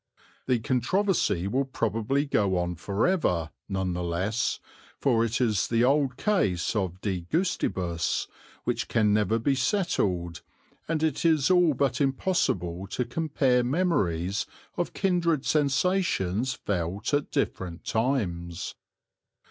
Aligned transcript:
The 0.47 0.57
controversy 0.57 1.47
will 1.47 1.65
probably 1.65 2.25
go 2.25 2.57
on 2.57 2.73
for 2.73 3.05
ever, 3.05 3.51
none 3.69 3.93
the 3.93 4.01
less, 4.01 4.59
for 4.99 5.23
it 5.23 5.39
is 5.39 5.67
the 5.67 5.83
old 5.83 6.17
case 6.17 6.75
of 6.75 6.99
de 7.01 7.21
gustibus 7.31 8.25
which 8.63 8.87
can 8.87 9.13
never 9.13 9.37
be 9.37 9.53
settled, 9.53 10.41
and 10.87 11.03
it 11.03 11.23
is 11.23 11.51
all 11.51 11.75
but 11.75 12.01
impossible 12.01 12.87
to 12.87 13.05
compare 13.05 13.63
memories 13.63 14.47
of 14.75 14.93
kindred 14.93 15.45
sensations 15.45 16.55
felt 16.55 17.13
at 17.13 17.29
different 17.29 17.85
times. 17.85 18.73